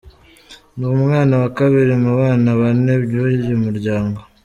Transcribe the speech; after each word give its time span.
Ni 0.77 0.85
umwana 0.95 1.33
wa 1.41 1.49
kabiri 1.57 1.93
mu 2.03 2.11
bana 2.19 2.49
bane 2.59 2.93
b’uyu 3.09 3.55
muryango. 3.63 4.19